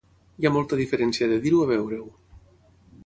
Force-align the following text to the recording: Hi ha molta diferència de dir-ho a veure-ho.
Hi 0.43 0.47
ha 0.49 0.51
molta 0.55 0.79
diferència 0.79 1.27
de 1.33 1.39
dir-ho 1.45 1.61
a 1.67 1.71
veure-ho. 1.73 2.11